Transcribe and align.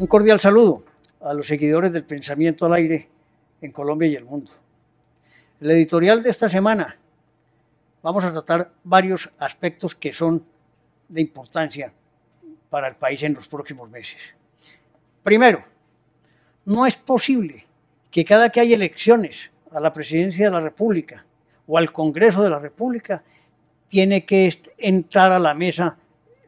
Un 0.00 0.06
cordial 0.06 0.40
saludo 0.40 0.82
a 1.20 1.34
los 1.34 1.46
seguidores 1.46 1.92
del 1.92 2.04
pensamiento 2.04 2.64
al 2.64 2.72
aire 2.72 3.06
en 3.60 3.70
Colombia 3.70 4.08
y 4.08 4.16
el 4.16 4.24
mundo. 4.24 4.50
El 5.60 5.72
editorial 5.72 6.22
de 6.22 6.30
esta 6.30 6.48
semana 6.48 6.96
vamos 8.02 8.24
a 8.24 8.32
tratar 8.32 8.70
varios 8.82 9.28
aspectos 9.38 9.94
que 9.94 10.14
son 10.14 10.42
de 11.06 11.20
importancia 11.20 11.92
para 12.70 12.88
el 12.88 12.96
país 12.96 13.22
en 13.24 13.34
los 13.34 13.46
próximos 13.46 13.90
meses. 13.90 14.32
Primero, 15.22 15.62
no 16.64 16.86
es 16.86 16.96
posible 16.96 17.66
que 18.10 18.24
cada 18.24 18.48
que 18.48 18.60
hay 18.60 18.72
elecciones 18.72 19.50
a 19.70 19.80
la 19.80 19.92
presidencia 19.92 20.46
de 20.46 20.52
la 20.52 20.60
República 20.60 21.26
o 21.66 21.76
al 21.76 21.92
Congreso 21.92 22.42
de 22.42 22.48
la 22.48 22.58
República, 22.58 23.22
tiene 23.86 24.24
que 24.24 24.62
entrar 24.78 25.30
a 25.30 25.38
la 25.38 25.52
mesa 25.52 25.98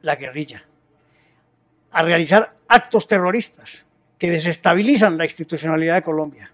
la 0.01 0.17
guerrilla, 0.17 0.65
a 1.91 2.03
realizar 2.03 2.62
actos 2.73 3.07
terroristas 3.07 3.85
que 4.17 4.31
desestabilizan 4.31 5.19
la 5.19 5.27
institucionalidad 5.27 5.97
de 5.97 6.03
Colombia. 6.03 6.51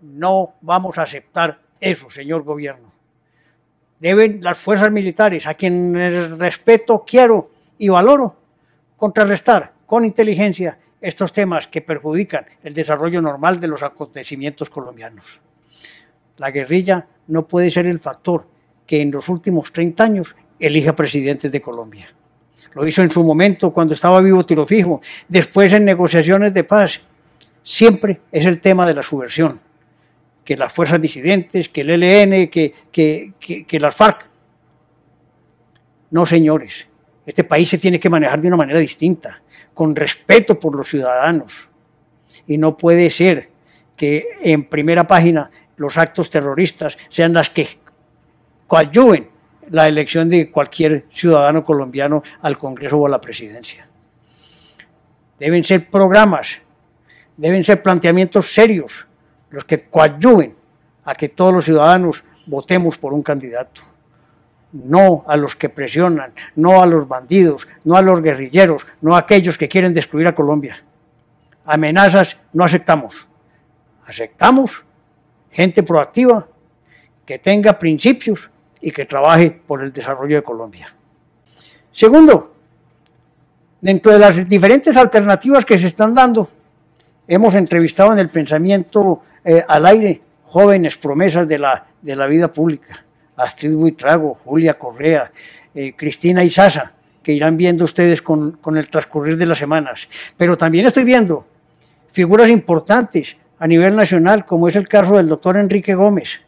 No 0.00 0.54
vamos 0.60 0.96
a 0.96 1.02
aceptar 1.02 1.58
eso, 1.80 2.08
señor 2.08 2.44
gobierno. 2.44 2.92
Deben 3.98 4.42
las 4.44 4.58
fuerzas 4.58 4.92
militares, 4.92 5.48
a 5.48 5.54
quienes 5.54 6.30
respeto, 6.38 7.04
quiero 7.04 7.50
y 7.78 7.88
valoro, 7.88 8.36
contrarrestar 8.96 9.72
con 9.86 10.04
inteligencia 10.04 10.78
estos 11.00 11.32
temas 11.32 11.66
que 11.66 11.80
perjudican 11.80 12.46
el 12.62 12.72
desarrollo 12.72 13.20
normal 13.20 13.58
de 13.58 13.68
los 13.68 13.82
acontecimientos 13.82 14.70
colombianos. 14.70 15.40
La 16.36 16.52
guerrilla 16.52 17.08
no 17.26 17.48
puede 17.48 17.72
ser 17.72 17.86
el 17.86 17.98
factor 17.98 18.46
que 18.86 19.00
en 19.00 19.10
los 19.10 19.28
últimos 19.28 19.72
30 19.72 20.04
años 20.04 20.36
elija 20.60 20.94
presidentes 20.94 21.50
de 21.50 21.60
Colombia. 21.60 22.08
Lo 22.74 22.86
hizo 22.86 23.02
en 23.02 23.10
su 23.10 23.22
momento 23.24 23.72
cuando 23.72 23.94
estaba 23.94 24.20
vivo 24.20 24.44
Tiro 24.44 24.66
Fijo, 24.66 25.00
después 25.28 25.72
en 25.72 25.84
negociaciones 25.84 26.52
de 26.52 26.64
paz. 26.64 27.00
Siempre 27.62 28.20
es 28.30 28.44
el 28.46 28.60
tema 28.60 28.86
de 28.86 28.94
la 28.94 29.02
subversión, 29.02 29.60
que 30.44 30.56
las 30.56 30.72
fuerzas 30.72 31.00
disidentes, 31.00 31.68
que 31.68 31.80
el 31.82 32.02
ELN, 32.02 32.48
que, 32.48 32.74
que, 32.90 33.32
que 33.66 33.80
las 33.80 33.94
FARC. 33.94 34.26
No, 36.10 36.26
señores, 36.26 36.86
este 37.24 37.44
país 37.44 37.68
se 37.68 37.78
tiene 37.78 37.98
que 37.98 38.10
manejar 38.10 38.40
de 38.40 38.48
una 38.48 38.56
manera 38.56 38.78
distinta, 38.78 39.40
con 39.72 39.96
respeto 39.96 40.58
por 40.58 40.74
los 40.74 40.88
ciudadanos. 40.88 41.68
Y 42.46 42.58
no 42.58 42.76
puede 42.76 43.08
ser 43.10 43.48
que 43.96 44.26
en 44.42 44.64
primera 44.64 45.06
página 45.06 45.50
los 45.76 45.96
actos 45.96 46.30
terroristas 46.30 46.96
sean 47.08 47.32
las 47.32 47.50
que 47.50 47.68
coadyuven 48.66 49.33
la 49.70 49.86
elección 49.86 50.28
de 50.28 50.50
cualquier 50.50 51.04
ciudadano 51.12 51.64
colombiano 51.64 52.22
al 52.42 52.58
Congreso 52.58 52.98
o 52.98 53.06
a 53.06 53.10
la 53.10 53.20
presidencia. 53.20 53.86
Deben 55.38 55.64
ser 55.64 55.90
programas, 55.90 56.60
deben 57.36 57.64
ser 57.64 57.82
planteamientos 57.82 58.52
serios 58.52 59.06
los 59.50 59.64
que 59.64 59.88
coadyuven 59.88 60.54
a 61.04 61.14
que 61.14 61.28
todos 61.28 61.52
los 61.52 61.64
ciudadanos 61.64 62.24
votemos 62.46 62.98
por 62.98 63.12
un 63.12 63.22
candidato. 63.22 63.82
No 64.72 65.24
a 65.28 65.36
los 65.36 65.54
que 65.54 65.68
presionan, 65.68 66.32
no 66.56 66.82
a 66.82 66.86
los 66.86 67.06
bandidos, 67.06 67.68
no 67.84 67.96
a 67.96 68.02
los 68.02 68.20
guerrilleros, 68.20 68.84
no 69.00 69.14
a 69.14 69.20
aquellos 69.20 69.56
que 69.56 69.68
quieren 69.68 69.94
destruir 69.94 70.26
a 70.26 70.34
Colombia. 70.34 70.82
Amenazas 71.64 72.36
no 72.52 72.64
aceptamos. 72.64 73.28
Aceptamos 74.06 74.84
gente 75.50 75.82
proactiva 75.82 76.46
que 77.24 77.38
tenga 77.38 77.78
principios 77.78 78.50
y 78.84 78.92
que 78.92 79.06
trabaje 79.06 79.50
por 79.50 79.82
el 79.82 79.90
desarrollo 79.94 80.36
de 80.36 80.42
Colombia. 80.42 80.94
Segundo, 81.90 82.52
dentro 83.80 84.12
de 84.12 84.18
las 84.18 84.46
diferentes 84.46 84.94
alternativas 84.94 85.64
que 85.64 85.78
se 85.78 85.86
están 85.86 86.14
dando, 86.14 86.50
hemos 87.26 87.54
entrevistado 87.54 88.12
en 88.12 88.18
el 88.18 88.28
pensamiento 88.28 89.22
eh, 89.42 89.64
al 89.66 89.86
aire 89.86 90.20
jóvenes 90.48 90.98
promesas 90.98 91.48
de 91.48 91.58
la, 91.58 91.86
de 92.02 92.14
la 92.14 92.26
vida 92.26 92.52
pública. 92.52 93.02
Astrid 93.36 93.74
Buitrago, 93.74 94.34
Julia 94.44 94.74
Correa, 94.74 95.32
eh, 95.74 95.94
Cristina 95.96 96.44
Isaza, 96.44 96.92
que 97.22 97.32
irán 97.32 97.56
viendo 97.56 97.84
ustedes 97.84 98.20
con, 98.20 98.52
con 98.58 98.76
el 98.76 98.90
transcurrir 98.90 99.38
de 99.38 99.46
las 99.46 99.56
semanas. 99.56 100.06
Pero 100.36 100.58
también 100.58 100.84
estoy 100.84 101.04
viendo 101.04 101.46
figuras 102.12 102.50
importantes 102.50 103.34
a 103.58 103.66
nivel 103.66 103.96
nacional, 103.96 104.44
como 104.44 104.68
es 104.68 104.76
el 104.76 104.86
caso 104.86 105.16
del 105.16 105.30
doctor 105.30 105.56
Enrique 105.56 105.94
Gómez, 105.94 106.42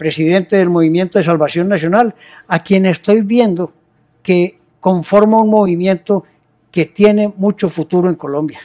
presidente 0.00 0.56
del 0.56 0.70
Movimiento 0.70 1.18
de 1.18 1.26
Salvación 1.26 1.68
Nacional, 1.68 2.14
a 2.48 2.62
quien 2.62 2.86
estoy 2.86 3.20
viendo 3.20 3.70
que 4.22 4.58
conforma 4.80 5.42
un 5.42 5.50
movimiento 5.50 6.24
que 6.70 6.86
tiene 6.86 7.30
mucho 7.36 7.68
futuro 7.68 8.08
en 8.08 8.14
Colombia. 8.14 8.60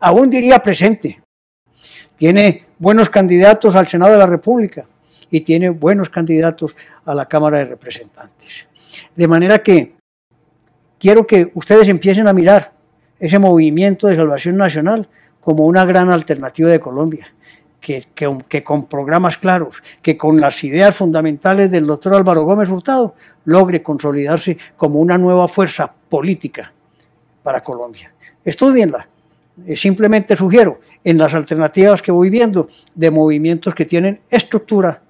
Aún 0.00 0.28
diría 0.28 0.58
presente. 0.58 1.22
Tiene 2.14 2.66
buenos 2.78 3.08
candidatos 3.08 3.74
al 3.74 3.88
Senado 3.88 4.12
de 4.12 4.18
la 4.18 4.26
República 4.26 4.84
y 5.30 5.40
tiene 5.40 5.70
buenos 5.70 6.10
candidatos 6.10 6.76
a 7.06 7.14
la 7.14 7.24
Cámara 7.24 7.56
de 7.56 7.64
Representantes. 7.64 8.66
De 9.14 9.26
manera 9.26 9.60
que 9.60 9.94
quiero 10.98 11.26
que 11.26 11.52
ustedes 11.54 11.88
empiecen 11.88 12.28
a 12.28 12.34
mirar 12.34 12.72
ese 13.18 13.38
movimiento 13.38 14.08
de 14.08 14.16
salvación 14.16 14.58
nacional 14.58 15.08
como 15.40 15.64
una 15.64 15.86
gran 15.86 16.10
alternativa 16.10 16.68
de 16.68 16.80
Colombia 16.80 17.28
que, 17.86 18.64
con 18.64 18.86
programas 18.86 19.38
claros, 19.38 19.80
que 20.02 20.16
con 20.16 20.40
las 20.40 20.64
ideas 20.64 20.96
fundamentales 20.96 21.70
del 21.70 21.86
doctor 21.86 22.16
Álvaro 22.16 22.42
Gómez 22.42 22.68
Hurtado, 22.68 23.14
logre 23.44 23.80
consolidarse 23.80 24.58
como 24.76 24.98
una 24.98 25.16
nueva 25.16 25.46
fuerza 25.46 25.92
política 26.08 26.72
para 27.44 27.62
Colombia. 27.62 28.10
Estudienla. 28.44 29.06
Eh, 29.64 29.76
simplemente 29.76 30.34
sugiero 30.34 30.80
en 31.04 31.16
las 31.16 31.32
alternativas 31.32 32.02
que 32.02 32.10
voy 32.10 32.28
viendo 32.28 32.68
de 32.92 33.10
movimientos 33.10 33.72
que 33.72 33.84
tienen 33.84 34.20
estructura 34.28 35.00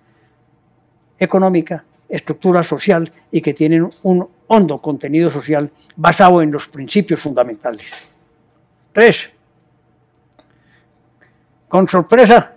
económica, 1.18 1.82
estructura 2.10 2.62
social 2.62 3.10
y 3.32 3.40
que 3.40 3.54
tienen 3.54 3.88
un 4.02 4.28
hondo 4.48 4.78
contenido 4.82 5.30
social 5.30 5.70
basado 5.96 6.42
en 6.42 6.52
los 6.52 6.68
principios 6.68 7.20
fundamentales. 7.20 7.86
Tres, 8.92 9.30
con 11.68 11.88
sorpresa 11.88 12.55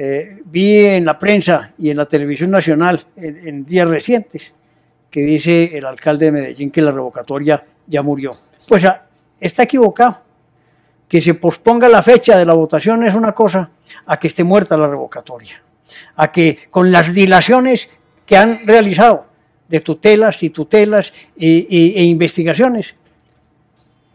eh, 0.00 0.42
vi 0.44 0.78
en 0.78 1.04
la 1.04 1.18
prensa 1.18 1.72
y 1.76 1.90
en 1.90 1.96
la 1.96 2.06
televisión 2.06 2.52
nacional 2.52 3.04
en, 3.16 3.64
días 3.64 3.88
recientes 3.88 4.54
que 5.10 5.22
dice 5.22 5.76
el 5.76 5.84
alcalde 5.84 6.26
de 6.26 6.32
Medellín 6.32 6.70
que 6.70 6.80
la 6.80 6.92
revocatoria 6.92 7.64
ya 7.84 8.00
murió. 8.00 8.30
Pues 8.68 8.84
ah, 8.84 9.02
está 9.40 9.64
equivocado. 9.64 10.20
Que 11.08 11.20
se 11.20 11.34
posponga 11.34 11.88
la 11.88 12.02
fecha 12.02 12.38
de 12.38 12.44
la 12.44 12.54
votación 12.54 13.04
es 13.08 13.14
una 13.14 13.32
cosa, 13.32 13.70
a 14.06 14.18
que 14.18 14.28
esté 14.28 14.44
muerta 14.44 14.76
la 14.76 14.86
revocatoria. 14.86 15.60
A 16.14 16.30
que 16.30 16.68
con 16.70 16.92
las 16.92 17.12
dilaciones 17.12 17.88
que 18.24 18.36
han 18.36 18.66
realizado 18.66 19.26
de 19.66 19.80
tutelas 19.80 20.40
y 20.44 20.50
tutelas 20.50 21.12
e 21.36 22.04
investigaciones, 22.04 22.94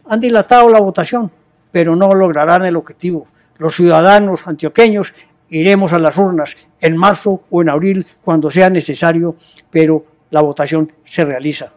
han 0.06 0.20
dilatado 0.20 0.70
la 0.70 0.80
votación, 0.80 1.30
pero 1.72 1.94
no 1.94 2.14
lograrán 2.14 2.64
el 2.64 2.76
objetivo. 2.76 3.26
Los 3.58 3.74
ciudadanos 3.74 4.46
antioqueños 4.46 5.12
iremos 5.58 5.92
a 5.92 5.98
las 5.98 6.16
urnas 6.16 6.56
en 6.80 6.96
marzo 6.96 7.42
o 7.50 7.62
en 7.62 7.68
abril 7.68 8.06
cuando 8.22 8.50
sea 8.50 8.70
necesario, 8.70 9.36
pero 9.70 10.04
la 10.30 10.40
votación 10.40 10.92
se 11.04 11.24
realiza. 11.24 11.72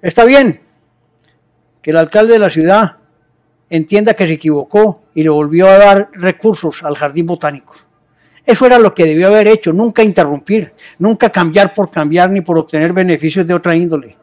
Está 0.00 0.24
bien 0.24 0.60
que 1.80 1.90
el 1.90 1.96
alcalde 1.96 2.34
de 2.34 2.38
la 2.38 2.50
ciudad 2.50 2.96
entienda 3.68 4.14
que 4.14 4.26
se 4.26 4.34
equivocó 4.34 5.02
y 5.14 5.22
le 5.22 5.30
volvió 5.30 5.66
a 5.66 5.78
dar 5.78 6.10
recursos 6.12 6.82
al 6.82 6.96
jardín 6.96 7.26
botánico. 7.26 7.74
Eso 8.44 8.66
era 8.66 8.78
lo 8.78 8.92
que 8.92 9.04
debió 9.04 9.28
haber 9.28 9.48
hecho, 9.48 9.72
nunca 9.72 10.02
interrumpir, 10.02 10.72
nunca 10.98 11.30
cambiar 11.30 11.72
por 11.72 11.90
cambiar 11.90 12.30
ni 12.30 12.40
por 12.40 12.58
obtener 12.58 12.92
beneficios 12.92 13.46
de 13.46 13.54
otra 13.54 13.76
índole. 13.76 14.16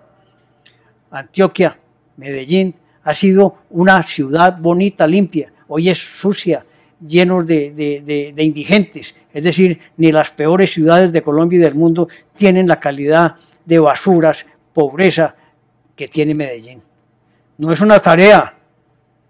Antioquia, 1.12 1.78
Medellín, 2.18 2.76
ha 3.04 3.14
sido 3.14 3.56
una 3.70 4.04
ciudad 4.04 4.58
bonita, 4.60 5.08
limpia, 5.08 5.52
hoy 5.68 5.90
es 5.90 5.98
sucia, 5.98 6.66
llenos 7.06 7.46
de, 7.46 8.34
indigentes. 8.38 9.16
Es 9.34 9.44
decir, 9.44 9.80
ni 9.98 10.12
las 10.12 10.32
peores 10.32 10.74
ciudades 10.74 11.12
de 11.12 11.22
Colombia 11.22 11.58
y 11.58 11.62
del 11.62 11.76
mundo 11.76 12.08
tienen 12.36 12.68
la 12.68 12.80
calidad 12.80 13.36
de 13.66 13.80
basuras, 13.80 14.46
pobreza 14.74 15.36
que 15.96 16.08
tiene 16.08 16.34
Medellín. 16.34 16.82
No 17.58 17.72
es 17.72 17.82
una 17.82 18.00
tarea, 18.00 18.56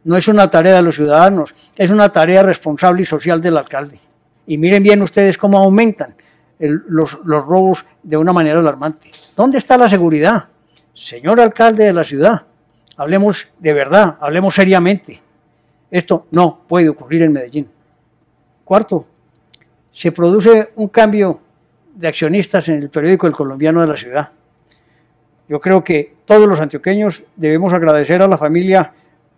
no 0.04 0.18
es 0.18 0.28
una 0.28 0.50
tarea 0.50 0.76
de 0.78 0.82
los 0.82 0.96
ciudadanos, 0.96 1.54
es 1.76 1.90
una 1.92 2.10
tarea 2.10 2.44
responsable 2.44 3.02
y 3.02 3.06
social 3.06 3.42
del 3.42 3.58
alcalde. 3.58 4.00
Y 4.48 4.58
miren 4.58 4.84
bien 4.84 5.02
ustedes 5.02 5.38
cómo 5.38 5.58
aumentan 5.58 6.16
los, 6.60 7.18
los 7.24 7.46
robos 7.46 7.86
de 8.04 8.18
una 8.18 8.34
manera 8.34 8.60
alarmante. 8.60 9.12
¿Dónde 9.36 9.58
está 9.58 9.78
la 9.78 9.90
seguridad? 9.90 10.46
Señor 10.94 11.40
alcalde 11.40 11.86
de 11.86 11.94
la 11.94 12.04
ciudad, 12.04 12.44
hablemos 12.98 13.48
de 13.58 13.74
verdad, 13.74 14.18
hablemos 14.20 14.54
seriamente. 14.54 15.22
Esto 15.92 16.28
no 16.32 16.62
puede 16.68 16.90
ocurrir 16.90 17.24
en 17.24 17.34
Medellín. 17.34 17.68
Cuarto, 18.64 19.06
se 19.92 20.12
produce 20.12 20.70
un 20.76 20.88
cambio 20.90 21.40
de 21.96 22.08
accionistas 22.08 22.70
en 22.70 22.76
el 22.84 22.90
periódico 22.90 23.28
El 23.28 23.34
Colombiano 23.34 23.82
de 23.82 23.88
la 23.88 23.96
ciudad. 23.96 24.30
Yo 25.48 25.60
creo 25.60 25.84
que 25.84 26.14
todos 26.26 26.48
los 26.48 26.60
antioqueños 26.60 27.24
debemos 27.36 27.74
agradecer 27.74 28.22
a 28.22 28.28
la 28.28 28.38
familia 28.38 28.94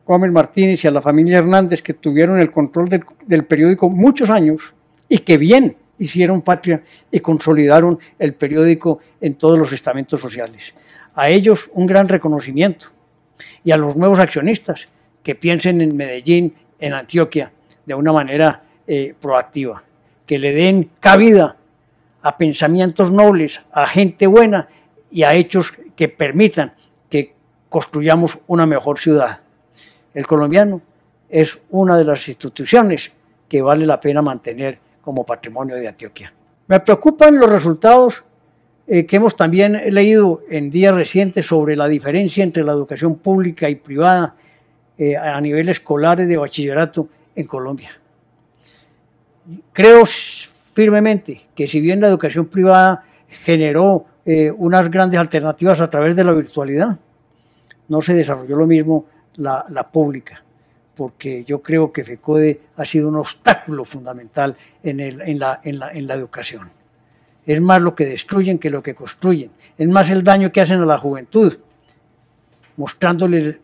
Gómez 0.06 0.32
Martínez 0.32 0.84
y 0.84 0.88
a 0.88 0.92
la 0.92 1.02
familia 1.02 1.40
Hernández 1.40 1.82
que 1.82 1.94
tuvieron 1.94 2.40
el 2.42 2.52
control 2.52 2.90
del, 2.90 3.06
del 3.26 3.46
periódico 3.46 3.90
muchos 3.90 4.30
años 4.30 4.74
y 5.08 5.20
que 5.20 5.38
bien 5.38 5.78
hicieron 6.00 6.42
patria 6.42 6.84
y 7.12 7.20
consolidaron 7.22 7.98
el 8.20 8.34
periódico 8.34 9.00
en 9.22 9.36
todos 9.36 9.58
los 9.58 9.72
estamentos 9.72 10.20
sociales. 10.20 10.74
A 11.16 11.30
ellos 11.30 11.70
un 11.74 11.86
gran 11.86 12.10
reconocimiento 12.10 12.88
y 13.64 13.72
a 13.72 13.78
los 13.78 13.96
nuevos 13.96 14.20
accionistas 14.20 14.88
que 15.24 15.36
piensen 15.36 15.82
en 15.82 15.96
Medellín, 15.96 16.56
en 16.80 16.94
Antioquia, 16.94 17.52
de 17.86 17.94
una 17.94 18.12
manera 18.12 18.64
eh, 18.88 19.14
proactiva, 19.20 19.84
que 20.26 20.38
le 20.38 20.54
den 20.54 20.90
cabida 21.00 21.58
a 22.22 22.38
pensamientos 22.38 23.12
nobles, 23.12 23.62
a 23.72 23.88
gente 23.88 24.28
buena 24.28 24.70
y 25.10 25.24
a 25.24 25.34
hechos 25.34 25.74
que 25.96 26.08
permitan 26.08 26.74
que 27.10 27.34
construyamos 27.70 28.40
una 28.48 28.66
mejor 28.66 29.00
ciudad. 29.00 29.42
El 30.14 30.28
colombiano 30.28 30.82
es 31.30 31.60
una 31.70 31.98
de 31.98 32.04
las 32.04 32.28
instituciones 32.28 33.12
que 33.48 33.62
vale 33.62 33.86
la 33.86 34.00
pena 34.00 34.22
mantener 34.22 34.80
como 35.02 35.26
patrimonio 35.26 35.76
de 35.76 35.88
Antioquia. 35.88 36.34
Me 36.68 36.80
preocupan 36.80 37.38
los 37.38 37.50
resultados 37.50 38.24
eh, 38.88 39.06
que 39.06 39.16
hemos 39.18 39.36
también 39.36 39.82
leído 39.94 40.42
en 40.50 40.70
días 40.70 40.94
recientes 40.94 41.46
sobre 41.46 41.76
la 41.76 41.88
diferencia 41.88 42.44
entre 42.44 42.64
la 42.64 42.72
educación 42.72 43.16
pública 43.16 43.70
y 43.70 43.76
privada 43.76 44.36
eh, 45.04 45.18
a 45.18 45.42
nivel 45.42 45.68
escolar 45.68 46.20
y 46.20 46.26
de 46.26 46.38
bachillerato 46.38 47.10
en 47.36 47.48
Colombia. 47.48 47.90
Creo 49.74 50.04
firmemente 50.76 51.42
que 51.56 51.66
si 51.66 51.82
bien 51.82 52.00
la 52.00 52.08
educación 52.08 52.46
privada 52.46 53.04
generó 53.28 54.06
eh, 54.28 54.52
unas 54.52 54.92
grandes 54.92 55.20
alternativas 55.20 55.82
a 55.82 55.90
través 55.90 56.16
de 56.16 56.24
la 56.24 56.34
virtualidad, 56.34 57.00
no 57.88 58.00
se 58.04 58.14
desarrolló 58.14 58.56
lo 58.58 58.68
mismo 58.68 59.08
la, 59.38 59.90
pública 59.92 60.44
porque 60.94 61.46
yo 61.46 61.64
creo 61.64 61.92
que 61.92 62.04
FECODE 62.04 62.62
ha 62.78 62.86
sido 62.86 63.08
un 63.08 63.16
obstáculo 63.16 63.86
fundamental 63.86 64.56
en, 64.84 65.40
la, 65.40 65.62
en, 65.64 65.80
la, 65.80 66.14
educación. 66.14 66.70
Es 67.48 67.60
más 67.60 67.82
lo 67.82 67.96
que 67.96 68.06
destruyen 68.06 68.60
que 68.60 68.70
lo 68.70 68.84
que 68.84 68.94
construyen. 68.94 69.50
Es 69.80 69.88
más 69.88 70.12
el 70.12 70.24
daño 70.24 70.52
que 70.52 70.62
hacen 70.62 70.80
a 70.80 70.86
la 70.86 71.00
juventud, 71.00 71.58
mostrándoles 72.78 73.58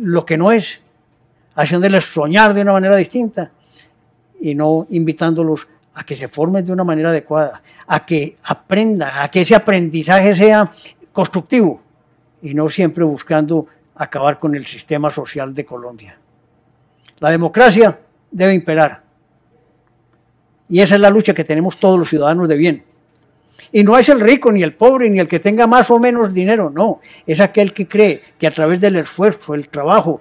lo 0.00 0.24
que 0.24 0.36
no 0.36 0.52
es, 0.52 0.80
haciéndoles 1.54 2.04
soñar 2.04 2.54
de 2.54 2.62
una 2.62 2.72
manera 2.72 2.96
distinta 2.96 3.50
y 4.40 4.54
no 4.54 4.86
invitándolos 4.90 5.66
a 5.94 6.04
que 6.04 6.16
se 6.16 6.28
formen 6.28 6.64
de 6.64 6.72
una 6.72 6.84
manera 6.84 7.10
adecuada, 7.10 7.60
a 7.86 8.06
que 8.06 8.36
aprendan, 8.44 9.10
a 9.12 9.28
que 9.28 9.40
ese 9.40 9.54
aprendizaje 9.54 10.34
sea 10.34 10.70
constructivo 11.12 11.80
y 12.42 12.54
no 12.54 12.68
siempre 12.68 13.02
buscando 13.02 13.66
acabar 13.96 14.38
con 14.38 14.54
el 14.54 14.64
sistema 14.64 15.10
social 15.10 15.52
de 15.52 15.64
Colombia. 15.64 16.16
La 17.18 17.30
democracia 17.30 17.98
debe 18.30 18.54
imperar. 18.54 19.02
Y 20.68 20.80
esa 20.80 20.94
es 20.94 21.00
la 21.00 21.10
lucha 21.10 21.34
que 21.34 21.44
tenemos 21.44 21.78
todos 21.78 21.98
los 21.98 22.08
ciudadanos 22.08 22.48
de 22.48 22.56
bien. 22.56 22.84
Y 23.72 23.82
no 23.82 23.98
es 23.98 24.08
el 24.08 24.20
rico, 24.20 24.50
ni 24.52 24.62
el 24.62 24.74
pobre, 24.74 25.10
ni 25.10 25.18
el 25.18 25.28
que 25.28 25.40
tenga 25.40 25.66
más 25.66 25.90
o 25.90 25.98
menos 25.98 26.32
dinero, 26.32 26.70
no. 26.70 27.00
Es 27.26 27.40
aquel 27.40 27.72
que 27.72 27.86
cree 27.86 28.22
que 28.38 28.46
a 28.46 28.50
través 28.50 28.80
del 28.80 28.96
esfuerzo, 28.96 29.54
el 29.54 29.68
trabajo, 29.68 30.20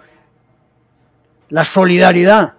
la 1.50 1.64
solidaridad 1.64 2.54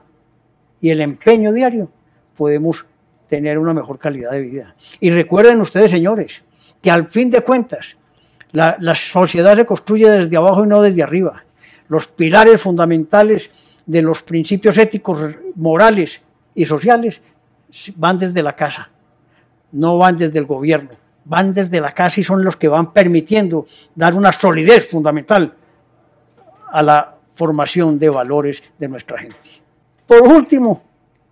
y 0.81 0.91
el 0.91 1.01
empeño 1.01 1.53
diario 1.53 1.91
podemos 2.37 2.87
tener 3.29 3.59
una 3.59 3.75
mejor 3.75 3.99
calidad 3.99 4.31
de 4.31 4.41
vida. 4.41 4.75
Y 5.01 5.11
recuerden 5.11 5.61
ustedes, 5.61 5.91
señores, 5.91 6.43
que 6.81 6.91
al 6.91 7.09
fin 7.09 7.31
de 7.31 7.43
cuentas, 7.43 7.97
la, 8.53 8.95
sociedad 8.95 9.57
se 9.57 9.67
construye 9.67 10.09
desde 10.09 10.37
abajo 10.37 10.65
y 10.65 10.69
no 10.69 10.81
desde 10.81 11.03
arriba. 11.03 11.45
Los 11.89 12.09
pilares 12.09 12.61
fundamentales 12.61 13.51
de 13.85 14.03
los 14.03 14.23
principios 14.23 14.79
éticos, 14.79 15.21
morales 15.55 16.21
y 16.55 16.65
sociales 16.65 17.21
van 17.97 18.19
desde 18.19 18.43
la 18.43 18.55
casa, 18.55 18.91
no 19.73 19.99
van 19.99 20.17
desde 20.17 20.39
el 20.39 20.47
gobierno, 20.47 20.91
van 21.25 21.53
desde 21.53 21.81
la 21.81 21.93
casa 21.93 22.21
y 22.21 22.25
son 22.25 22.45
los 22.45 22.57
que 22.57 22.69
van 22.69 22.93
permitiendo 22.93 23.67
dar 23.95 24.15
una 24.15 24.33
solidez 24.33 24.89
fundamental 24.89 25.55
a 26.71 26.83
la 26.83 27.15
formación 27.35 27.99
de 27.99 28.09
valores 28.09 28.63
de 28.79 28.89
nuestra 28.89 29.19
gente. 29.19 29.49
Por 30.07 30.23
último, 30.23 30.83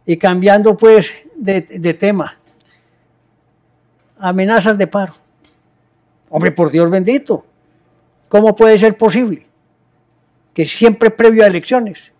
y 0.04 0.16
cambiando 0.16 0.76
pues 0.76 1.14
de, 1.34 1.62
tema, 1.94 2.36
amenazas 4.18 4.78
de 4.78 4.86
paro. 4.86 5.14
Hombre, 6.28 6.52
por 6.52 6.70
Dios 6.70 6.90
bendito, 6.90 7.44
¿cómo 8.28 8.54
puede 8.54 8.78
ser 8.78 8.96
posible 8.96 9.46
que 10.54 10.64
siempre 10.64 11.10
previo 11.10 11.44
a 11.44 11.46
elecciones 11.46 12.12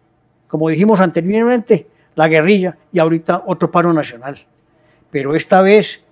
como 0.49 0.69
dijimos 0.69 1.01
anteriormente, 1.01 1.87
la 2.15 2.29
guerrilla 2.29 2.77
y 2.93 2.99
ahorita 2.99 3.45
otro 3.47 3.71
paro 3.71 3.93
nacional. 3.93 4.39
Pero 5.11 5.35
esta 5.35 5.61
vez 5.61 6.03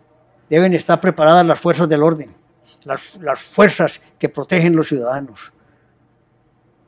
deben 0.49 0.75
estar 0.75 1.01
preparadas 1.01 1.47
las 1.47 1.59
fuerzas 1.59 1.89
del 1.89 2.03
orden, 2.03 2.35
las, 2.85 3.41
fuerzas 3.41 4.01
que 4.19 4.29
protegen 4.29 4.77
los 4.77 4.89
ciudadanos. 4.89 5.53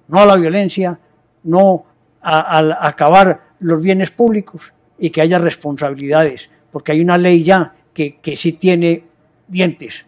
No 0.08 0.20
a 0.20 0.26
la 0.26 0.36
violencia, 0.36 0.98
no 1.44 1.84
a, 2.20 2.58
a, 2.58 2.88
acabar 2.88 3.48
los 3.60 3.80
bienes 3.80 4.10
públicos 4.10 4.72
y 4.98 5.10
que 5.10 5.20
haya 5.20 5.38
responsabilidades, 5.38 6.50
porque 6.70 6.92
hay 6.92 7.00
una 7.00 7.18
ley 7.18 7.42
ya 7.42 7.74
que 7.92 8.36
sí 8.36 8.52
tiene 8.52 9.04
dientes. 9.48 10.04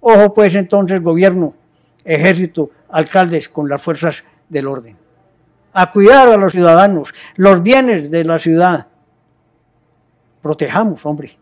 Ojo 0.00 0.34
pues 0.34 0.54
entonces 0.54 1.00
gobierno, 1.00 1.54
ejército, 2.04 2.70
alcaldes 2.90 3.48
con 3.48 3.68
las 3.68 3.80
fuerzas 3.80 4.24
del 4.48 4.66
orden 4.66 5.04
a 5.74 5.90
cuidar 5.90 6.28
a 6.28 6.36
los 6.36 6.52
ciudadanos, 6.52 7.12
los 7.34 7.62
bienes 7.62 8.10
de 8.10 8.24
la 8.24 8.38
ciudad. 8.38 8.86
Protejamos, 10.40 11.04
hombre, 11.04 11.36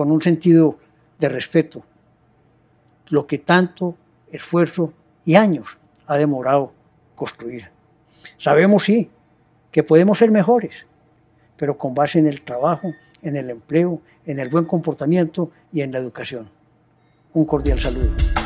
con 0.00 0.10
un 0.10 0.22
sentido 0.22 0.78
de 1.18 1.28
respeto, 1.28 1.82
lo 3.10 3.26
que 3.26 3.36
tanto 3.36 3.96
esfuerzo 4.32 4.94
y 5.26 5.34
años 5.34 5.76
ha 6.06 6.16
demorado 6.16 6.72
construir. 7.14 7.68
Sabemos, 8.38 8.84
sí, 8.84 9.10
que 9.70 9.82
podemos 9.82 10.16
ser 10.16 10.30
mejores, 10.30 10.86
pero 11.58 11.76
con 11.76 11.94
base 11.94 12.18
en 12.18 12.28
el 12.28 12.40
trabajo, 12.40 12.94
en 13.20 13.36
el 13.36 13.50
empleo, 13.50 14.00
en 14.24 14.40
el 14.40 14.48
buen 14.48 14.64
comportamiento 14.64 15.50
y 15.70 15.82
en 15.82 15.92
la 15.92 15.98
educación. 15.98 16.48
Un 17.34 17.44
cordial 17.44 17.78
saludo. 17.78 18.39